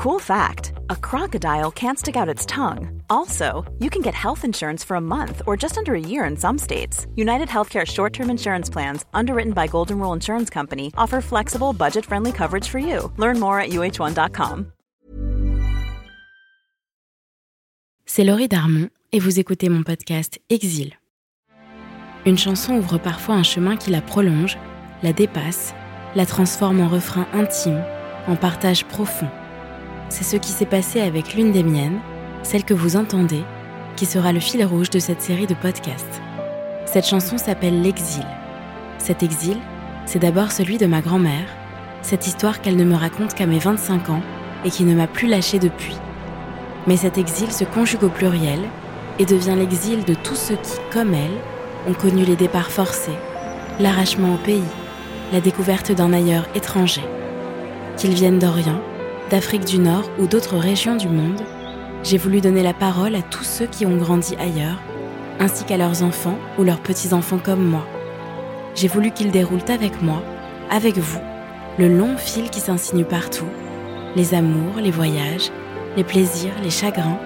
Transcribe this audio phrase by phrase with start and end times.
[0.00, 3.02] Cool fact a crocodile can't stick out its tongue.
[3.10, 6.38] Also, you can get health insurance for a month or just under a year in
[6.38, 7.06] some states.
[7.16, 12.06] United Healthcare short term insurance plans, underwritten by Golden Rule Insurance Company, offer flexible, budget
[12.06, 13.12] friendly coverage for you.
[13.18, 14.72] Learn more at uh1.com.
[18.06, 20.94] C'est Laurie Darmon et vous écoutez mon podcast Exil.
[22.24, 24.56] Une chanson ouvre parfois un chemin qui la prolonge,
[25.02, 25.74] la dépasse,
[26.14, 27.84] la transforme en refrain intime,
[28.28, 29.28] en partage profond
[30.10, 32.00] c'est ce qui s'est passé avec l'une des miennes,
[32.42, 33.44] celle que vous entendez,
[33.96, 36.20] qui sera le fil rouge de cette série de podcasts.
[36.84, 38.26] Cette chanson s'appelle L'exil.
[38.98, 39.56] Cet exil,
[40.06, 41.46] c'est d'abord celui de ma grand-mère,
[42.02, 44.22] cette histoire qu'elle ne me raconte qu'à mes 25 ans
[44.64, 45.96] et qui ne m'a plus lâchée depuis.
[46.86, 48.60] Mais cet exil se conjugue au pluriel
[49.18, 53.18] et devient l'exil de tous ceux qui, comme elle, ont connu les départs forcés,
[53.78, 54.62] l'arrachement au pays,
[55.32, 57.04] la découverte d'un ailleurs étranger.
[57.96, 58.80] Qu'ils viennent d'Orient,
[59.30, 61.40] d'Afrique du Nord ou d'autres régions du monde,
[62.02, 64.82] j'ai voulu donner la parole à tous ceux qui ont grandi ailleurs,
[65.38, 67.86] ainsi qu'à leurs enfants ou leurs petits-enfants comme moi.
[68.74, 70.20] J'ai voulu qu'ils déroulent avec moi,
[70.68, 71.20] avec vous,
[71.78, 73.48] le long fil qui s'insinue partout,
[74.16, 75.52] les amours, les voyages,
[75.96, 77.18] les plaisirs, les chagrins,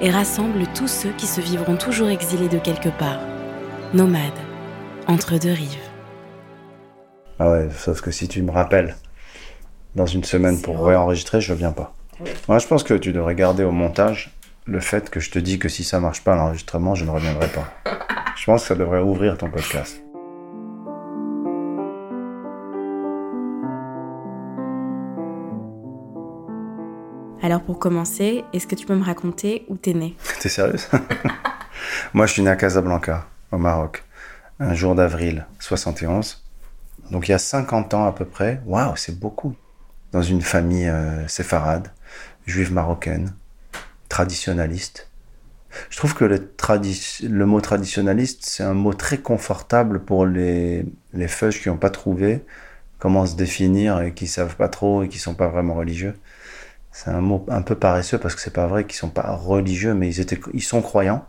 [0.00, 3.20] et rassemblent tous ceux qui se vivront toujours exilés de quelque part,
[3.92, 4.22] nomades,
[5.08, 5.88] entre deux rives.
[7.40, 8.94] Ah ouais, sauf que si tu me rappelles
[9.94, 11.94] dans une semaine pour réenregistrer, je viens pas.
[12.48, 15.58] Moi, je pense que tu devrais garder au montage le fait que je te dis
[15.58, 17.66] que si ça marche pas l'enregistrement, je ne reviendrai pas.
[18.36, 20.02] je pense que ça devrait ouvrir ton podcast.
[27.42, 30.14] Alors pour commencer, est-ce que tu peux me raconter où t'es né?
[30.40, 30.88] T'es sérieuse?
[32.12, 34.04] Moi, je suis né à Casablanca, au Maroc,
[34.60, 36.44] un jour d'avril 71.
[37.10, 38.60] Donc il y a 50 ans à peu près.
[38.66, 39.54] Waouh, c'est beaucoup
[40.12, 41.88] dans une famille euh, séfarade,
[42.46, 43.34] juive marocaine,
[44.08, 45.08] traditionnaliste.
[45.88, 51.62] Je trouve que le, mot traditionnaliste, c'est un mot très confortable pour les, les feuges
[51.62, 52.44] qui n'ont pas trouvé
[52.98, 56.14] comment se définir et qui savent pas trop et qui sont pas vraiment religieux.
[56.92, 59.94] C'est un mot un peu paresseux parce que c'est pas vrai qu'ils sont pas religieux,
[59.94, 61.24] mais ils sont croyants,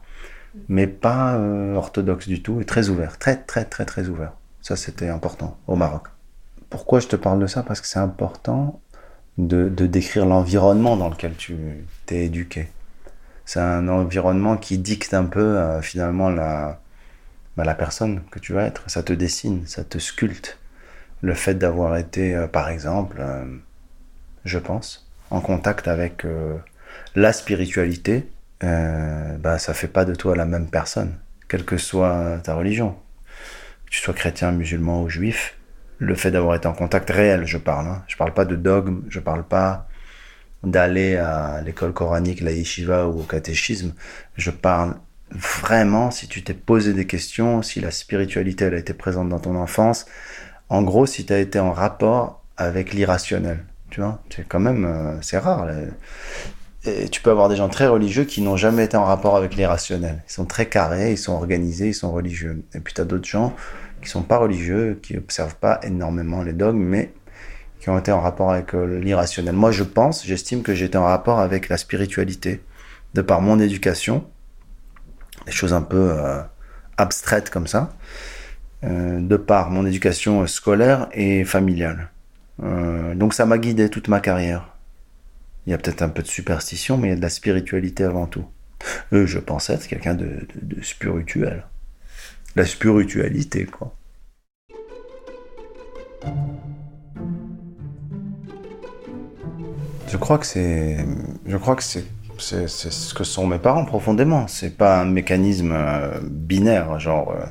[0.68, 4.34] mais pas euh, orthodoxes du tout et très ouverts, très très très très ouverts.
[4.62, 6.08] Ça c'était important au Maroc.
[6.72, 7.64] Pourquoi je te parle de ça?
[7.64, 8.80] Parce que c'est important
[9.38, 11.58] de, décrire l'environnement dans lequel tu
[12.06, 12.70] t'es éduqué.
[13.46, 16.80] C'est un environnement qui dicte un peu euh, finalement la,
[17.58, 18.90] bah, la personne que tu vas être.
[18.90, 20.60] Ça te dessine, ça te sculpte.
[21.22, 23.44] Le fait d'avoir été, euh, par exemple, euh,
[24.46, 26.26] je pense, en contact avec
[27.16, 28.30] la spiritualité,
[28.62, 31.16] bah, ça fait pas de toi la même personne,
[31.50, 32.96] quelle que soit ta religion.
[33.86, 35.58] Que tu sois chrétien, musulman ou juif,
[36.02, 37.88] le fait d'avoir été en contact réel, je parle.
[37.88, 38.04] Hein.
[38.08, 39.88] Je parle pas de dogme, je parle pas
[40.64, 43.94] d'aller à l'école coranique, la yeshiva ou au catéchisme.
[44.36, 44.96] Je parle
[45.30, 49.40] vraiment si tu t'es posé des questions, si la spiritualité elle a été présente dans
[49.40, 50.08] ton enfance.
[50.70, 53.64] En gros, si tu as été en rapport avec l'irrationnel.
[53.92, 55.68] Tu vois, c'est quand même, euh, c'est rare.
[56.84, 59.56] Et tu peux avoir des gens très religieux qui n'ont jamais été en rapport avec
[59.56, 60.24] l'irrationnel.
[60.28, 62.64] Ils sont très carrés, ils sont organisés, ils sont religieux.
[62.74, 63.54] Et puis tu as d'autres gens
[64.02, 67.14] qui sont pas religieux, qui observent pas énormément les dogmes, mais
[67.82, 69.56] qui ont été en rapport avec euh, l'irrationnel.
[69.56, 72.62] Moi, je pense, j'estime que j'étais en rapport avec la spiritualité,
[73.16, 74.26] de par mon éducation,
[75.46, 76.40] des choses un peu euh,
[76.98, 77.94] abstraites comme ça,
[78.84, 82.10] euh, de par mon éducation scolaire et familiale.
[83.16, 84.76] donc ça m'a guidé toute ma carrière.
[85.66, 88.04] Il y a peut-être un peu de superstition, mais il y a de la spiritualité
[88.04, 88.46] avant tout.
[89.12, 90.48] je pense être quelqu'un de
[90.82, 91.64] spirituel
[92.56, 93.94] la spiritualité, quoi.
[100.12, 100.98] Je crois que c'est,
[101.46, 102.04] je crois que c'est,
[102.38, 104.46] c'est, ce que sont mes parents profondément.
[104.48, 107.46] C'est pas un mécanisme euh, binaire, genre euh,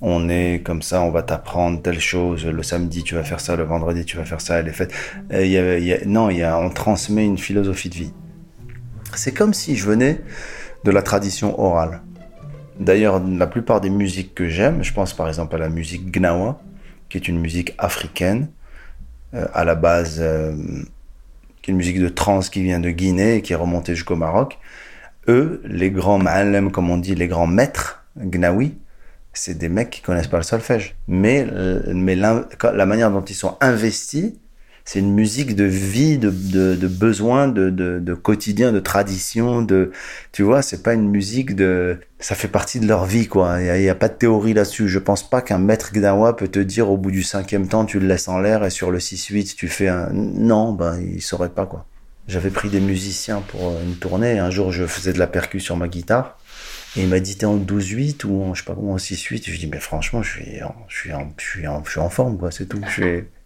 [0.00, 2.44] on est comme ça, on va t'apprendre telle chose.
[2.44, 4.92] Le samedi tu vas faire ça, le vendredi tu vas faire ça, les fêtes.
[5.30, 8.12] A, non, y a, on transmet une philosophie de vie.
[9.14, 10.20] C'est comme si je venais
[10.82, 12.02] de la tradition orale.
[12.78, 16.60] D'ailleurs, la plupart des musiques que j'aime, je pense par exemple à la musique Gnawa,
[17.08, 18.48] qui est une musique africaine,
[19.34, 20.54] euh, à la base, euh,
[21.62, 24.16] qui est une musique de trance qui vient de Guinée et qui est remontée jusqu'au
[24.16, 24.58] Maroc.
[25.28, 28.74] Eux, les grands ma'alem, comme on dit, les grands maîtres Gnawi,
[29.32, 30.96] c'est des mecs qui connaissent pas le solfège.
[31.08, 31.46] Mais,
[31.92, 34.34] mais la manière dont ils sont investis,
[34.86, 39.60] c'est une musique de vie, de, de, de besoin, de, de, de, quotidien, de tradition,
[39.60, 39.90] de,
[40.30, 43.60] tu vois, c'est pas une musique de, ça fait partie de leur vie, quoi.
[43.60, 44.86] Il n'y a, pas de théorie là-dessus.
[44.86, 47.98] Je pense pas qu'un maître Gdawa peut te dire au bout du cinquième temps, tu
[47.98, 51.50] le laisses en l'air et sur le 6-8, tu fais un, non, ben, il saurait
[51.50, 51.84] pas, quoi.
[52.28, 54.38] J'avais pris des musiciens pour une tournée.
[54.38, 56.38] Un jour, je faisais de la percu sur ma guitare.
[56.96, 59.50] Et il m'a dit, t'es en 12-8 ou en, je sais pas en 6-8.
[59.50, 62.52] Je dis, mais franchement, je suis en, je suis en, je suis en, forme, quoi,
[62.52, 62.80] c'est tout.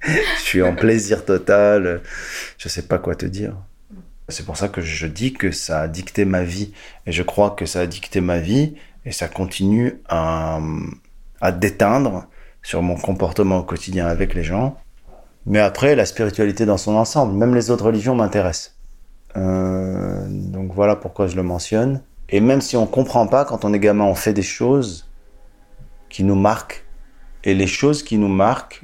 [0.37, 2.02] je suis en plaisir total.
[2.58, 3.56] Je sais pas quoi te dire.
[4.29, 6.73] C'est pour ça que je dis que ça a dicté ma vie.
[7.06, 8.75] Et je crois que ça a dicté ma vie
[9.05, 10.61] et ça continue à,
[11.58, 12.26] déteindre
[12.62, 14.76] sur mon comportement au quotidien avec les gens.
[15.47, 18.76] Mais après, la spiritualité dans son ensemble, même les autres religions m'intéressent.
[19.37, 22.02] Euh, donc voilà pourquoi je le mentionne.
[22.29, 25.08] Et même si on comprend pas, quand on est gamin, on fait des choses
[26.08, 26.85] qui nous marquent.
[27.43, 28.82] Et les choses qui nous marquent,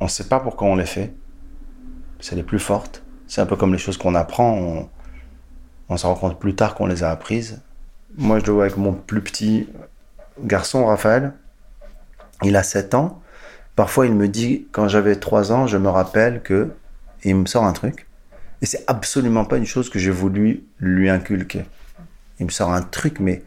[0.00, 1.12] on ne sait pas pourquoi on les fait.
[2.20, 3.02] C'est les plus fortes.
[3.26, 4.88] C'est un peu comme les choses qu'on apprend.
[5.88, 7.62] On, se rend compte plus tard qu'on les a apprises.
[8.16, 9.68] Moi, je le vois avec mon plus petit
[10.42, 11.34] garçon, Raphaël.
[12.42, 13.22] Il a 7 ans.
[13.76, 16.70] Parfois, il me dit, quand j'avais 3 ans, je me rappelle que.
[17.26, 18.06] Il me sort un truc.
[18.60, 21.64] Et c'est absolument pas une chose que j'ai voulu lui inculquer.
[22.38, 23.42] Il me sort un truc, mais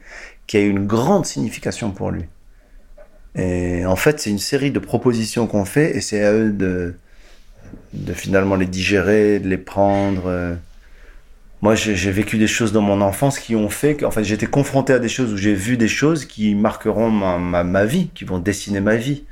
[0.47, 2.25] qui a une grande signification pour lui.
[3.37, 6.95] Et en fait, c'est une série de propositions qu'on fait et c'est à eux de,
[8.13, 10.57] finalement les digérer, de les prendre.
[11.61, 14.93] Moi, j'ai vécu des choses dans mon enfance qui ont fait qu'en fait, j'étais confronté
[14.93, 18.25] à des choses où j'ai vu des choses qui marqueront ma, ma, ma, vie, qui
[18.25, 19.23] vont dessiner ma vie.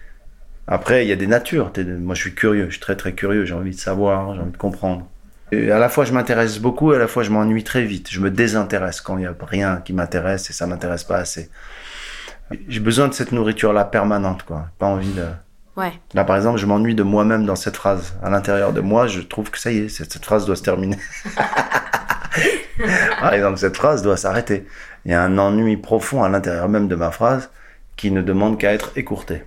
[0.67, 1.71] Après, il y a des natures.
[1.99, 4.51] Moi, je suis curieux, je suis très très curieux, j'ai envie de savoir, j'ai envie
[4.51, 5.07] de comprendre.
[5.51, 8.09] Et à la fois, je m'intéresse beaucoup, et à la fois, je m'ennuie très vite.
[8.11, 11.51] Je me désintéresse quand il n'y a rien qui m'intéresse et ça m'intéresse pas assez.
[12.67, 14.67] J'ai besoin de cette nourriture-là permanente, quoi.
[14.77, 15.25] Pas envie de.
[15.75, 15.93] Ouais.
[16.13, 18.13] Là, par exemple, je m'ennuie de moi-même dans cette phrase.
[18.23, 20.63] À l'intérieur de moi, je trouve que ça y est, cette, cette phrase doit se
[20.63, 20.97] terminer.
[23.19, 24.67] par exemple, cette phrase doit s'arrêter.
[25.05, 27.49] Il y a un ennui profond à l'intérieur même de ma phrase
[27.97, 29.43] qui ne demande qu'à être écourté.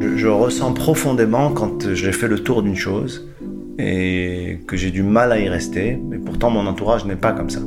[0.00, 3.31] Je, je ressens profondément quand j'ai fait le tour d'une chose
[3.78, 7.50] et que j'ai du mal à y rester, mais pourtant mon entourage n'est pas comme
[7.50, 7.60] ça.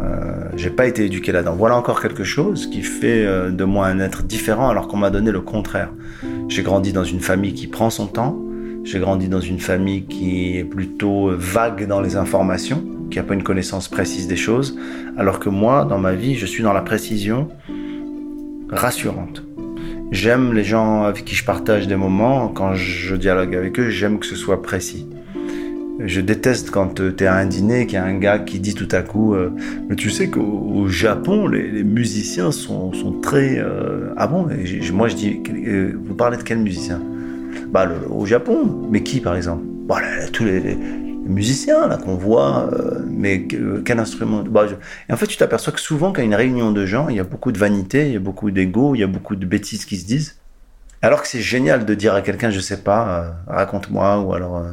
[0.00, 1.54] Euh, j'ai pas été éduqué là-dedans.
[1.56, 5.10] Voilà encore quelque chose qui fait euh, de moi un être différent alors qu'on m'a
[5.10, 5.90] donné le contraire.
[6.48, 8.38] J'ai grandi dans une famille qui prend son temps.
[8.82, 13.34] J'ai grandi dans une famille qui est plutôt vague dans les informations, qui n'a pas
[13.34, 14.78] une connaissance précise des choses,
[15.16, 17.48] alors que moi, dans ma vie, je suis dans la précision
[18.68, 19.43] rassurante.
[20.10, 22.48] J'aime les gens avec qui je partage des moments.
[22.48, 25.06] Quand je dialogue avec eux, j'aime que ce soit précis.
[26.00, 28.58] Je déteste quand euh, tu es à un dîner qu'il y a un gars qui
[28.58, 29.50] dit tout à coup euh,
[29.88, 33.58] Mais tu sais qu'au Japon, les, musiciens sont, sont très.
[33.58, 34.12] Euh...
[34.16, 35.40] Ah bon et Moi, je dis
[36.04, 37.00] Vous parlez de quel musicien?
[37.70, 38.88] Bah, Au Japon.
[38.90, 39.62] Mais qui, par exemple?
[39.86, 40.00] Bah,
[40.32, 40.76] Tous les,
[41.24, 42.70] musiciens là qu'on voit.
[42.72, 43.46] Euh, mais
[43.84, 44.74] quel instrument bah, je...
[45.08, 47.08] Et en fait, tu t'aperçois que souvent, quand il y a une réunion de gens,
[47.08, 49.36] il y a beaucoup de vanité, il y a beaucoup d'ego, il y a beaucoup
[49.36, 50.38] de bêtises qui se disent.
[51.02, 54.64] Alors que c'est génial de dire à quelqu'un Je sais pas, raconte-moi, ou alors.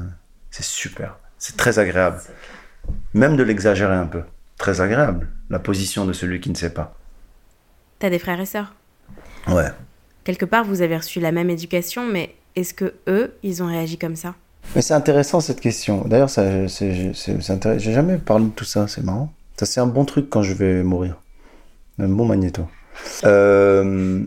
[0.50, 1.18] C'est super.
[1.38, 2.22] C'est très agréable.
[3.14, 4.22] Même de l'exagérer un peu.
[4.58, 6.96] Très agréable, la position de celui qui ne sait pas.
[8.00, 8.76] T'as des frères et sœurs?
[9.48, 9.70] Ouais.
[10.24, 13.98] Quelque part, vous avez reçu la même éducation, mais est-ce que eux, ils ont réagi
[13.98, 14.36] comme ça?
[14.76, 16.06] Mais c'est intéressant cette question.
[16.08, 19.32] D'ailleurs, ça, j'ai jamais parlé de tout ça, c'est marrant.
[19.58, 21.22] Ça, c'est un bon truc quand je vais mourir.
[22.00, 22.64] Un bon magnéto.
[23.26, 24.24] Euh,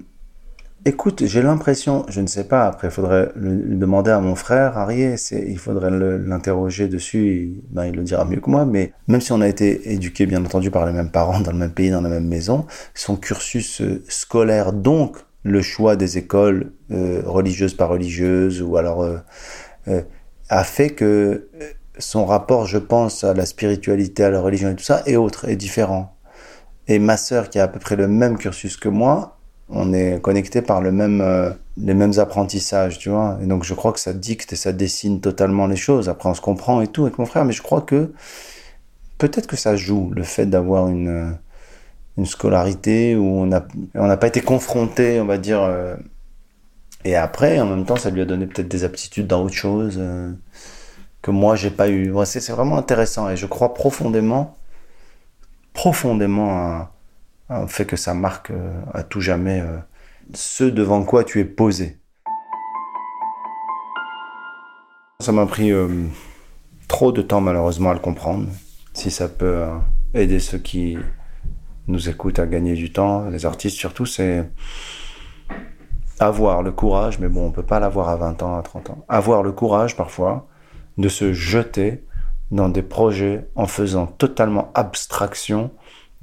[0.86, 4.76] Écoute, j'ai l'impression, je ne sais pas, après il faudrait le, demander à mon frère
[4.76, 9.22] Arié, il faudrait l'interroger dessus, il, ben, il le dira mieux que moi, mais même
[9.22, 11.90] si on a été éduqué bien entendu par les mêmes parents, dans le même pays,
[11.90, 17.88] dans la même maison, son cursus scolaire, donc le choix des écoles euh, religieuses par
[17.88, 19.16] religieuses, ou alors euh,
[19.88, 20.02] euh,
[20.48, 21.48] a fait que
[21.98, 25.48] son rapport, je pense, à la spiritualité, à la religion et tout ça, est autre,
[25.48, 26.16] est différent.
[26.88, 30.20] Et ma sœur, qui a à peu près le même cursus que moi, on est
[30.20, 33.38] connecté par le même, euh, les mêmes apprentissages, tu vois.
[33.42, 36.08] Et donc je crois que ça dicte et ça dessine totalement les choses.
[36.08, 38.12] Après on se comprend et tout avec mon frère, mais je crois que
[39.18, 41.36] peut-être que ça joue le fait d'avoir une,
[42.18, 45.62] une scolarité où on n'a on pas été confronté, on va dire.
[45.62, 45.96] Euh,
[47.04, 49.96] et après, en même temps, ça lui a donné peut-être des aptitudes dans autre chose
[49.98, 50.32] euh,
[51.22, 52.12] que moi j'ai pas eu.
[52.24, 54.56] C'est vraiment intéressant et je crois profondément,
[55.72, 56.88] profondément
[57.48, 58.52] à fait que ça marque
[58.92, 59.62] à tout jamais
[60.32, 61.98] ce devant quoi tu es posé.
[65.20, 65.88] Ça m'a pris euh,
[66.88, 68.48] trop de temps malheureusement à le comprendre.
[68.94, 69.78] Si ça peut euh,
[70.12, 70.98] aider ceux qui
[71.86, 74.48] nous écoutent à gagner du temps, les artistes surtout, c'est
[76.26, 79.04] avoir le courage, mais bon, on peut pas l'avoir à 20 ans, à 30 ans.
[79.08, 80.46] Avoir le courage parfois
[80.98, 82.04] de se jeter
[82.50, 85.70] dans des projets en faisant totalement abstraction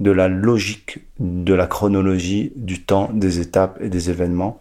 [0.00, 4.60] de la logique, de la chronologie, du temps, des étapes et des événements.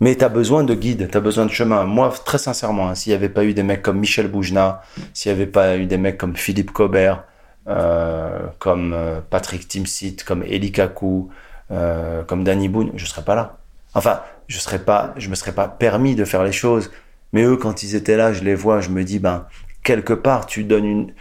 [0.00, 1.84] Mais tu as besoin de guide, tu as besoin de chemin.
[1.84, 4.82] Moi, très sincèrement, hein, s'il n'y avait pas eu des mecs comme Michel Boujna,
[5.14, 7.24] s'il n'y avait pas eu des mecs comme Philippe Cobert,
[7.68, 11.28] euh, comme euh, Patrick Timsit, comme Eli Kaku,
[11.70, 13.58] euh, comme Danny Boone, je serais pas là.
[13.94, 16.90] Enfin, je serais pas, je me serais pas permis de faire les choses.
[17.32, 19.46] Mais eux, quand ils étaient là, je les vois, je me dis, ben,
[19.82, 21.12] quelque part, tu donnes une.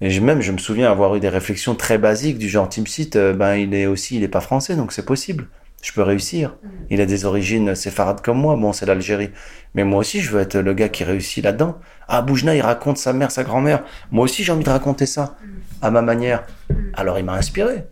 [0.00, 3.54] Et même, je me souviens avoir eu des réflexions très basiques du genre Timsit, ben,
[3.54, 5.48] il est aussi, il est pas français, donc c'est possible
[5.84, 6.56] je peux réussir.
[6.62, 6.68] Mm.
[6.90, 8.56] Il a des origines séfarades comme moi.
[8.56, 9.30] Bon, c'est l'Algérie.
[9.74, 11.78] Mais moi aussi, je veux être le gars qui réussit là-dedans.
[12.08, 13.84] Ah, Boujna, il raconte sa mère, sa grand-mère.
[14.10, 15.48] Moi aussi, j'ai envie de raconter ça mm.
[15.82, 16.44] à ma manière.
[16.70, 16.74] Mm.
[16.94, 17.84] Alors, il m'a inspiré.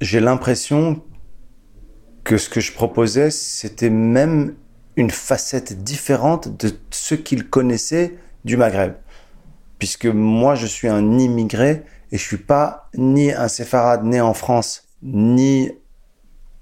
[0.00, 1.02] J'ai l'impression
[2.28, 4.54] que ce que je proposais, c'était même
[4.96, 8.96] une facette différente de ce qu'il connaissait du Maghreb.
[9.78, 14.34] Puisque moi, je suis un immigré et je suis pas ni un séfarade né en
[14.34, 15.70] France, ni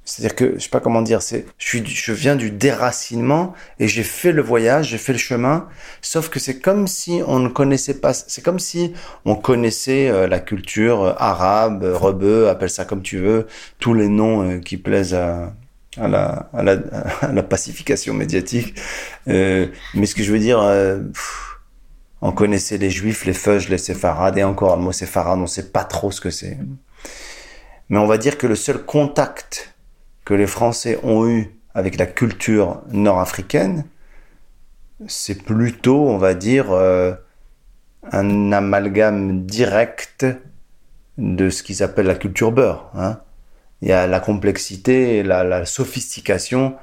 [0.07, 3.89] c'est-à-dire que, je sais pas comment dire, c'est, je suis, je viens du déracinement et
[3.89, 5.69] j'ai fait le voyage, j'ai fait le chemin.
[6.01, 8.93] Sauf que c'est comme si on ne connaissait pas, c'est comme si
[9.25, 13.49] on connaissait euh, la culture euh, arabe, rebeu, appelle ça comme tu veux,
[13.81, 15.53] tous les noms euh, qui plaisent à,
[15.97, 16.79] à la, à la,
[17.23, 18.79] à la pacification médiatique.
[19.27, 20.61] mais ce que je veux dire,
[22.23, 25.71] on connaissait les juifs, les feuges, les séfarades, et encore le mot séfarade, on sait
[25.71, 26.57] pas trop ce que c'est.
[27.89, 29.76] Mais on va dire que le seul contact
[30.27, 33.85] que les Français ont eu avec la culture nord-africaine,
[35.07, 37.15] c'est plutôt, on va dire, euh,
[38.11, 40.27] un amalgame direct
[41.17, 42.91] de ce qu'ils appellent la culture beurre.
[42.95, 43.21] Hein.
[43.83, 46.77] Il y a la complexité, la, la sophistication,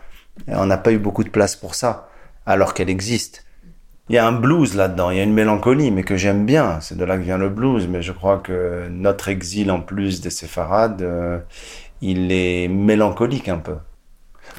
[0.47, 2.07] et on n'a pas eu beaucoup de place pour ça,
[2.45, 3.45] alors qu'elle existe.
[4.09, 6.79] Il y a un blues là-dedans, il y a une mélancolie, mais que j'aime bien.
[6.81, 10.21] C'est de là que vient le blues, mais je crois que notre exil, en plus
[10.21, 11.39] des séfarades, euh,
[12.03, 13.77] il est mélancolique un peu.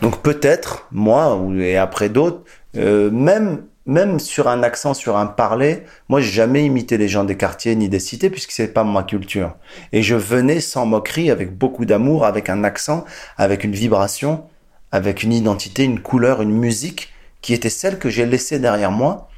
[0.01, 2.43] Donc peut-être, moi, et après d'autres,
[2.77, 7.25] euh, même même sur un accent, sur un parler, moi j'ai jamais imité les gens
[7.25, 9.57] des quartiers ni des cités puisque c'est pas ma culture.
[9.93, 13.05] Et je venais sans moquerie, avec beaucoup d'amour, avec un accent,
[13.37, 14.45] avec une vibration,
[14.91, 19.29] avec une identité, une couleur, une musique qui était celle que j'ai laissée derrière moi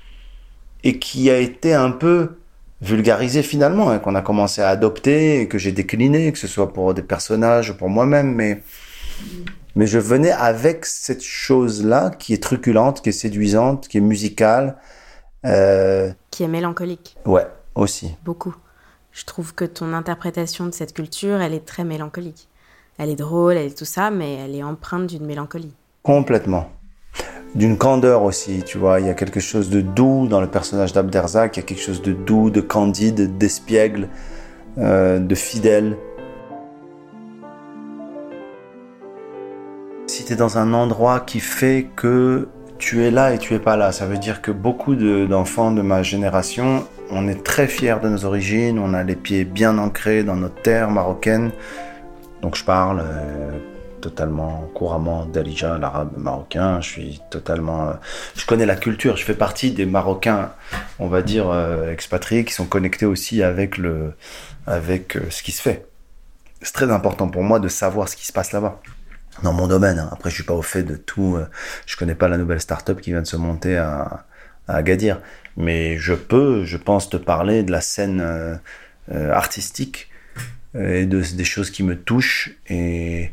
[0.85, 2.37] et qui a été un peu
[2.87, 6.73] vulgarisé finalement, hein, qu'on a commencé à adopter et que j'ai décliné, que ce soit
[6.73, 8.63] pour des personnages, pour moi-même, mais
[9.75, 14.77] mais je venais avec cette chose-là qui est truculente, qui est séduisante, qui est musicale,
[15.45, 16.11] euh...
[16.31, 17.17] qui est mélancolique.
[17.27, 18.15] Ouais, aussi.
[18.25, 18.55] Beaucoup.
[19.13, 22.49] Je trouve que ton interprétation de cette culture, elle est très mélancolique.
[22.99, 25.75] Elle est drôle, elle est tout ça, mais elle est empreinte d'une mélancolie.
[26.03, 26.71] Complètement
[27.57, 29.01] d'une candeur aussi, tu vois.
[29.01, 31.83] Il y a quelque chose de doux dans le personnage d'Abderzak, il y a quelque
[31.83, 34.09] chose de doux, de candide, d'espiègle,
[34.79, 35.97] euh, de fidèle.
[40.07, 42.49] Si tu es dans un endroit qui fait que
[42.79, 45.81] tu es là et tu es pas là, ça veut dire que beaucoup d'enfants de,
[45.81, 50.25] ma génération, on est très fiers de nos origines, on a les pieds bien ancrés
[50.25, 51.53] dans notre terre marocaine.
[52.43, 53.59] Donc je parle euh,
[54.01, 56.81] totalement couramment d'Alija, l'arabe marocain.
[56.81, 57.89] Je suis totalement.
[57.89, 57.93] Euh,
[58.37, 59.17] je connais la culture.
[59.17, 60.53] Je fais partie des Marocains,
[60.99, 64.15] on va dire euh, expatriés, qui sont connectés aussi avec le,
[64.67, 65.87] avec euh, ce qui se fait.
[66.63, 68.81] C'est très important pour moi de savoir ce qui se passe là-bas
[69.43, 69.99] dans mon domaine.
[69.99, 70.09] Hein.
[70.13, 71.39] Après, je suis pas au fait de tout.
[71.85, 74.25] je connais pas la nouvelle start-up qui vient de se monter à
[74.67, 75.21] Agadir,
[75.57, 78.59] mais je peux, je pense, te parler de la scène
[79.13, 80.09] artistique
[80.79, 83.31] et de, des choses qui me touchent et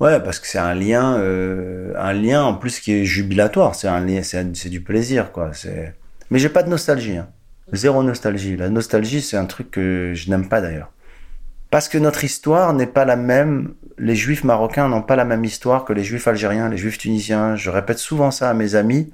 [0.00, 3.74] Ouais, parce que c'est un lien, euh, un lien en plus qui est jubilatoire.
[3.74, 5.50] C'est un lien, c'est du plaisir, quoi.
[5.52, 5.94] C'est.
[6.30, 7.18] Mais j'ai pas de nostalgie.
[7.18, 7.28] Hein.
[7.72, 8.56] Zéro nostalgie.
[8.56, 10.90] La nostalgie, c'est un truc que je n'aime pas d'ailleurs.
[11.70, 13.74] Parce que notre histoire n'est pas la même.
[13.98, 17.54] Les juifs marocains n'ont pas la même histoire que les juifs algériens, les juifs tunisiens.
[17.56, 19.12] Je répète souvent ça à mes amis.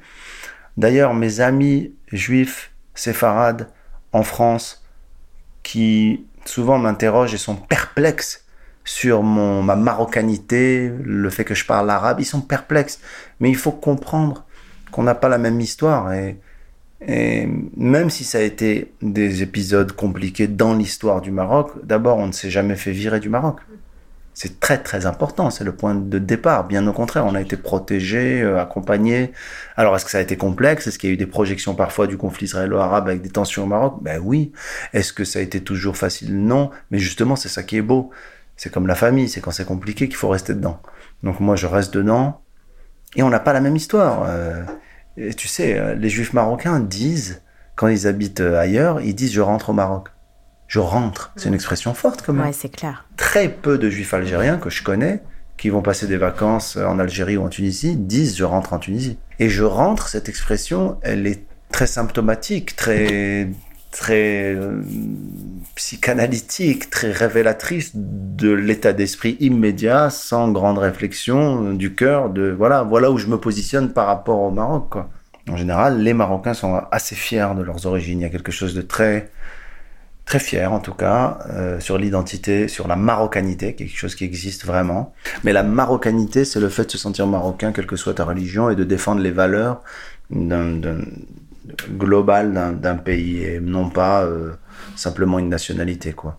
[0.76, 3.68] D'ailleurs, mes amis juifs séfarades
[4.12, 4.86] en France,
[5.66, 8.44] qui souvent m'interrogent et sont perplexes
[8.85, 13.00] sur mon, ma marocanité, le fait que je parle arabe, ils sont perplexes.
[13.40, 14.46] Mais il faut comprendre
[14.92, 16.12] qu'on n'a pas la même histoire.
[16.12, 16.38] Et,
[17.04, 22.28] et même si ça a été des épisodes compliqués dans l'histoire du Maroc, d'abord, on
[22.28, 23.58] ne s'est jamais fait virer du Maroc.
[24.38, 26.66] C'est très très important, c'est le point de départ.
[26.66, 29.33] Bien au contraire, on a été protégé, euh, accompagné.
[29.78, 30.87] Alors est-ce que ça a été complexe?
[30.87, 33.66] Est-ce qu'il y a eu des projections parfois du conflit israélo-arabe avec des tensions au
[33.66, 33.95] Maroc?
[34.02, 34.52] Ben oui.
[34.93, 36.37] Est-ce que ça a été toujours facile?
[36.37, 36.69] Non.
[36.90, 38.11] Mais justement, c'est ça qui est beau.
[38.59, 40.83] C'est comme la famille, c'est quand c'est compliqué qu'il faut rester dedans.
[41.23, 42.43] Donc moi, je reste dedans
[43.16, 44.26] et on n'a pas la même histoire.
[44.28, 44.64] Euh,
[45.35, 47.40] tu sais, euh, les juifs marocains disent,
[47.75, 50.09] quand ils habitent ailleurs, ils disent je rentre au Maroc.
[50.68, 51.32] Je rentre.
[51.37, 52.46] C'est une expression forte quand même.
[52.46, 53.04] Ouais, c'est clair.
[53.16, 55.23] Très peu de juifs algériens que je connais
[55.56, 59.18] qui vont passer des vacances en Algérie ou en Tunisie disent je rentre en Tunisie.
[59.38, 63.49] Et je rentre, cette expression, elle est très symptomatique, très
[63.90, 64.82] très euh,
[65.75, 73.11] psychanalytique, très révélatrice de l'état d'esprit immédiat, sans grande réflexion du cœur, de voilà, voilà
[73.11, 74.90] où je me positionne par rapport au Maroc.
[74.90, 75.08] Quoi.
[75.49, 78.20] En général, les Marocains sont assez fiers de leurs origines.
[78.20, 79.30] Il y a quelque chose de très
[80.26, 84.66] très fier en tout cas euh, sur l'identité, sur la marocanité, quelque chose qui existe
[84.66, 85.14] vraiment.
[85.45, 88.68] Mais la marocanité, c'est le fait de se sentir marocain, quelle que soit ta religion,
[88.68, 89.83] et de défendre les valeurs
[90.30, 90.80] d'un
[91.90, 94.52] global d'un pays et non pas euh,
[94.97, 96.38] simplement une nationalité quoi.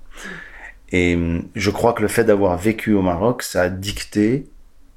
[0.92, 1.18] Et
[1.54, 4.48] je crois que le fait d'avoir vécu au Maroc, ça a dicté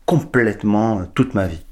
[0.06, 1.64] complètement toute ma vie.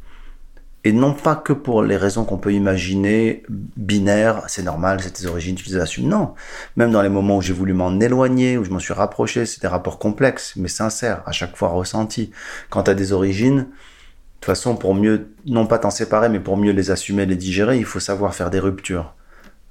[0.85, 5.27] Et non pas que pour les raisons qu'on peut imaginer, binaires, c'est normal, c'est tes
[5.27, 6.09] origines, tu les assumes.
[6.09, 6.35] Non.
[6.77, 9.61] Même dans les moments où j'ai voulu m'en éloigner, où je m'en suis rapproché, c'est
[9.61, 12.31] des rapports complexes, mais sincères, à chaque fois ressentis.
[12.71, 16.41] Quand tu as des origines, de toute façon, pour mieux, non pas t'en séparer, mais
[16.41, 19.15] pour mieux les assumer, les digérer, il faut savoir faire des ruptures.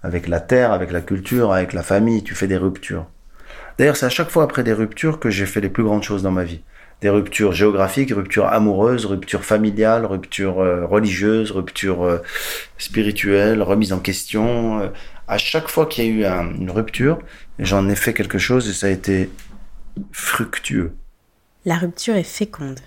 [0.03, 3.07] Avec la terre, avec la culture, avec la famille, tu fais des ruptures.
[3.77, 6.21] D'ailleurs, c'est à chaque fois après des ruptures que j'ai fait les plus grandes choses
[6.21, 6.61] dans ma vie
[7.01, 12.17] des ruptures géographiques, ruptures amoureuses, ruptures familiales, ruptures euh, religieuses, ruptures euh,
[12.77, 14.79] spirituelles, remise en question.
[14.79, 14.89] Euh,
[15.27, 17.19] à chaque fois qu'il y a eu une rupture,
[17.59, 19.29] j'en ai fait quelque chose et ça a été
[20.11, 20.95] fructueux.
[21.65, 22.79] La rupture est féconde.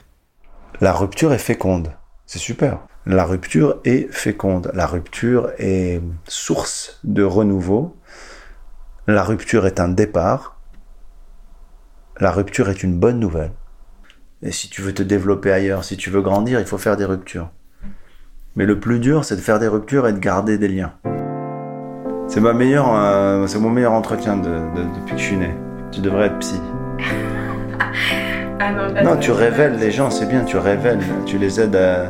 [0.81, 1.93] La rupture est féconde.
[2.27, 2.79] C'est super.
[3.05, 4.71] La rupture est féconde.
[4.75, 7.97] La rupture est source de renouveau.
[9.07, 10.59] La rupture est un départ.
[12.21, 13.53] La rupture est une bonne nouvelle.
[14.43, 17.05] Et si tu veux te développer ailleurs, si tu veux grandir, il faut faire des
[17.05, 17.51] ruptures.
[18.57, 20.95] Mais le plus dur, c'est de faire des ruptures et de garder des liens.
[22.27, 25.55] C'est ma meilleure, euh, c'est mon meilleur entretien de, depuis que je suis né.
[25.93, 26.59] Tu devrais être psy.
[28.61, 32.09] ah non, non tu révèles les gens, c'est bien, tu révèles, tu les aides à.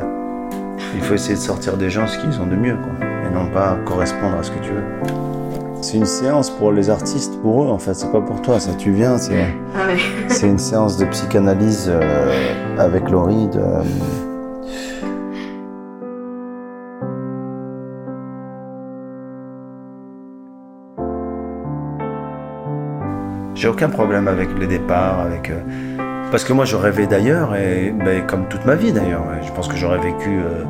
[0.95, 3.47] Il faut essayer de sortir des gens ce qu'ils ont de mieux, quoi, et non
[3.47, 5.60] pas correspondre à ce que tu veux.
[5.81, 8.71] C'est une séance pour les artistes, pour eux en fait, c'est pas pour toi, ça.
[8.77, 13.61] Tu viens, c'est ah une séance de psychanalyse euh, avec Laurie de...
[23.55, 25.61] J'ai aucun problème avec les départs, avec euh,
[26.29, 29.67] parce que moi je rêvais d'ailleurs et ben, comme toute ma vie d'ailleurs, je pense
[29.67, 30.63] que j'aurais vécu euh,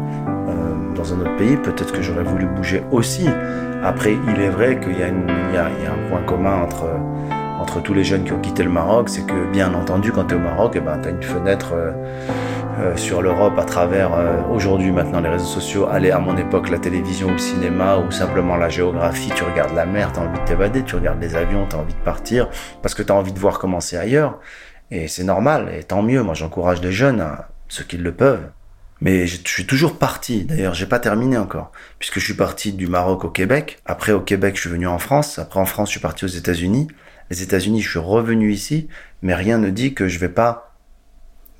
[0.96, 3.28] dans un autre pays, peut-être que j'aurais voulu bouger aussi.
[3.84, 6.88] Après, il est vrai qu'il y, a un point commun entre,
[7.60, 10.36] entre tous les jeunes qui ont quitté le Maroc, c'est que bien entendu, quand tu
[10.36, 11.92] es au Maroc, eh ben, tu as une fenêtre euh,
[12.80, 15.88] euh, sur l'Europe à travers, euh, aujourd'hui maintenant, les réseaux sociaux.
[15.92, 19.76] Allez, à mon époque, la télévision ou le cinéma ou simplement la géographie, tu regardes
[19.76, 22.00] la mer, tu as envie de t'évader, tu regardes les avions, tu as envie de
[22.00, 22.50] partir,
[22.82, 24.40] parce que tu as envie de voir comment c'est ailleurs.
[24.90, 26.24] Et c'est normal, et tant mieux.
[26.24, 27.26] Moi, j'encourage les jeunes,
[27.68, 28.50] ceux qui le peuvent,
[29.02, 30.46] mais je suis toujours parti.
[30.46, 33.80] D'ailleurs, j'ai pas terminé encore, puisque je suis parti du Maroc au Québec.
[33.86, 35.40] Après, au Québec, je suis venu en France.
[35.40, 36.88] Après, en France, je suis parti aux États-Unis.
[37.32, 38.88] Les États-Unis, je suis revenu ici,
[39.22, 40.76] mais rien ne dit que je vais pas,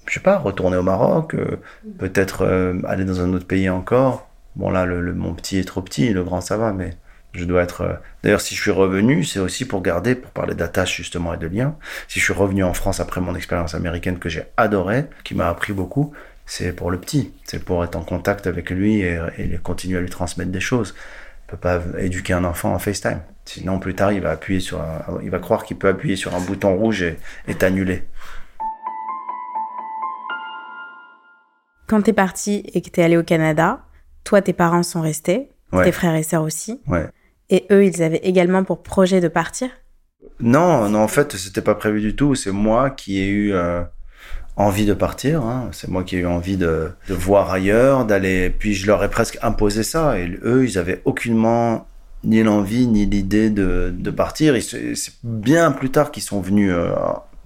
[0.06, 1.58] je sais pas, retourner au Maroc, euh,
[1.98, 4.30] peut-être euh, aller dans un autre pays encore.
[4.56, 6.98] Bon là, le, mon petit est trop petit, le grand ça va, mais
[7.32, 7.82] je dois être.
[7.82, 11.38] Euh, d'ailleurs, si je suis revenu, c'est aussi pour garder, pour parler d'attache justement et
[11.38, 11.76] de lien.
[12.08, 15.48] Si je suis revenu en France après mon expérience américaine que j'ai adorée, qui m'a
[15.48, 16.14] appris beaucoup,
[16.54, 19.18] c'est pour le petit, c'est pour être en contact avec lui et,
[19.64, 20.94] continuer à lui transmettre des choses.
[21.48, 23.22] On peut pas éduquer un enfant en FaceTime.
[23.46, 24.84] Sinon, plus tard, il va appuyer sur
[25.24, 28.04] il va croire qu'il peut appuyer sur un bouton rouge et, et t'annuler.
[31.88, 33.86] Quand t'es parti et que t'es allé au Canada,
[34.26, 36.82] toi, tes parents sont restés, tes frères et sœurs aussi.
[36.86, 37.08] Ouais.
[37.50, 39.70] Et eux, ils avaient également pour projet de partir?
[40.42, 42.36] Non, non, en fait, c'était pas prévu du tout.
[42.36, 43.84] C'est moi qui ai eu euh,
[44.62, 45.44] envie de partir.
[45.44, 45.70] Hein.
[45.72, 48.50] C'est moi qui ai eu envie de, de voir ailleurs, d'aller.
[48.50, 50.20] Puis je leur ai presque imposé ça.
[50.20, 51.88] Et eux, ils avaient aucunement
[52.24, 54.56] ni l'envie ni l'idée de, de partir.
[54.62, 56.92] C'est bien plus tard qu'ils sont venus euh,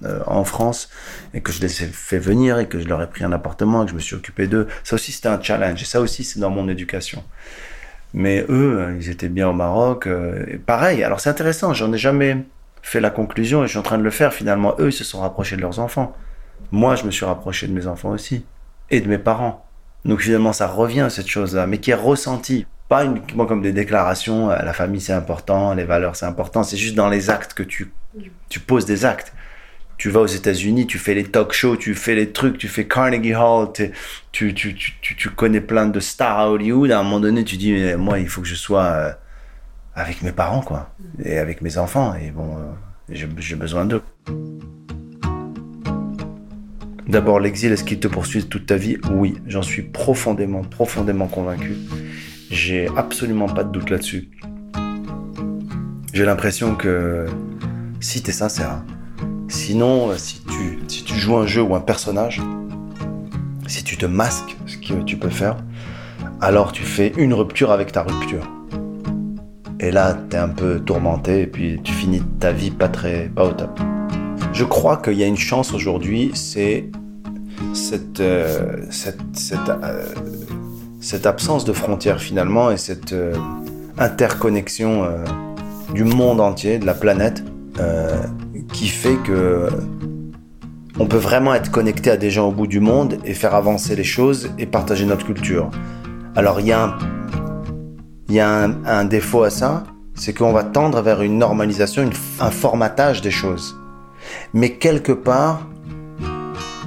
[0.04, 0.90] euh, en France
[1.34, 3.84] et que je les ai fait venir et que je leur ai pris un appartement
[3.84, 4.68] et que je me suis occupé d'eux.
[4.84, 5.82] Ça aussi, c'était un challenge.
[5.82, 7.24] Et ça aussi, c'est dans mon éducation.
[8.14, 10.08] Mais eux, ils étaient bien au Maroc.
[10.08, 11.04] Euh, pareil.
[11.04, 11.74] Alors c'est intéressant.
[11.74, 12.46] J'en ai jamais
[12.82, 14.34] fait la conclusion et je suis en train de le faire.
[14.34, 16.16] Finalement, eux, ils se sont rapprochés de leurs enfants
[16.72, 18.46] moi, je me suis rapproché de mes enfants aussi
[18.90, 19.66] et de mes parents.
[20.04, 22.66] Donc finalement, ça revient à cette chose-là, mais qui est ressentie.
[22.88, 26.78] Pas uniquement comme des déclarations, euh, la famille c'est important, les valeurs c'est important, c'est
[26.78, 27.92] juste dans les actes que tu,
[28.48, 29.34] tu poses des actes.
[29.98, 32.86] Tu vas aux États-Unis, tu fais les talk shows, tu fais les trucs, tu fais
[32.86, 36.92] Carnegie Hall, tu, tu, tu, tu, connais plein de stars à Hollywood.
[36.92, 39.12] À un moment donné, tu dis, moi, il faut que je sois euh,
[39.96, 40.92] avec mes parents, quoi,
[41.24, 42.14] et avec mes enfants.
[42.16, 42.62] Et bon, euh,
[43.10, 44.04] j'ai besoin d'eux.
[47.08, 48.98] D'abord, l'exil, est-ce qu'il te poursuit toute ta vie?
[49.12, 51.76] Oui, j'en suis profondément, profondément convaincu.
[52.50, 54.30] J'ai absolument pas de doute là-dessus.
[56.14, 57.28] J'ai l'impression que
[58.00, 58.84] si tu es sincère,
[59.50, 60.42] sinon, si
[60.88, 62.42] tu, joues un jeu ou un personnage,
[63.68, 65.58] si tu te masques, ce que tu peux faire,
[66.42, 68.50] alors tu fais une rupture avec ta rupture.
[69.80, 73.30] Et là, tu es un peu tourmenté et puis tu finis ta vie pas très
[73.36, 73.80] pas au top.
[74.56, 76.90] Je crois qu'il y a une chance aujourd'hui, c'est
[77.74, 78.78] cette, euh,
[79.82, 83.36] euh, absence de frontières finalement et cette euh,
[83.98, 85.10] interconnexion
[85.94, 87.44] du monde entier, de la planète,
[88.72, 89.68] qui fait que
[91.00, 93.98] on peut vraiment être connecté à des gens au bout du monde et faire avancer
[93.98, 95.70] les choses et partager notre culture.
[96.34, 96.98] Alors il y a
[98.86, 103.76] un, défaut à ça, c'est qu'on va tendre vers une normalisation, un formatage des choses.
[104.54, 105.62] Mais quelque part,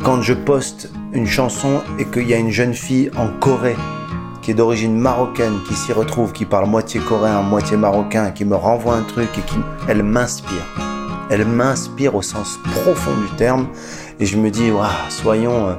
[0.05, 3.77] quand je poste une chanson et qu'il y a une jeune fille en Corée
[4.49, 8.57] qui est d'origine marocaine, qui s'y retrouve, qui parle moitié coréen, moitié marocain, qui me
[8.57, 9.59] renvoie un truc et qui,
[9.89, 10.65] elle m'inspire.
[11.29, 13.67] Elle m'inspire au sens profond du terme.
[14.19, 14.71] Et je me dis,
[15.11, 15.75] soyons, euh,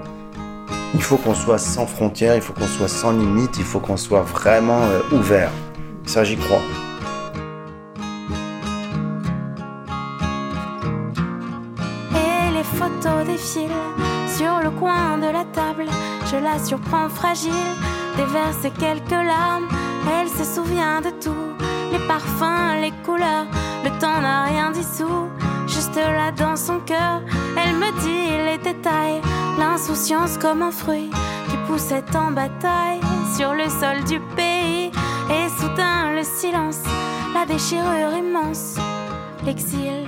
[0.93, 3.97] il faut qu'on soit sans frontières, il faut qu'on soit sans limites, il faut qu'on
[3.97, 5.49] soit vraiment euh, ouvert.
[6.05, 6.62] Ça, j'y crois.
[16.51, 17.71] La surprends fragile,
[18.17, 19.67] déverse quelques larmes.
[20.15, 21.45] Elle se souvient de tout,
[21.91, 23.47] les parfums, les couleurs.
[23.83, 25.27] Le temps n'a rien dissous
[25.67, 27.21] juste là dans son cœur.
[27.57, 29.21] Elle me dit les détails,
[29.59, 31.09] l'insouciance comme un fruit
[31.49, 33.01] qui poussait en bataille
[33.35, 34.91] sur le sol du pays.
[35.31, 36.81] Et soudain le silence,
[37.35, 38.77] la déchirure immense,
[39.45, 40.07] l'exil.